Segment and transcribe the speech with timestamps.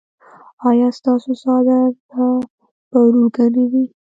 [0.67, 2.25] ایا ستاسو څادر به
[2.89, 3.85] پر اوږه نه وي؟